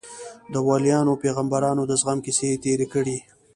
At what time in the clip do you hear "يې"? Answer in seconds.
2.51-2.57